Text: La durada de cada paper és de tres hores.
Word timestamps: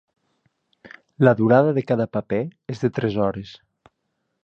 La 1.27 1.35
durada 1.43 1.75
de 1.79 1.85
cada 1.91 2.09
paper 2.17 2.43
és 2.75 2.85
de 2.85 2.93
tres 2.99 3.23
hores. 3.27 3.57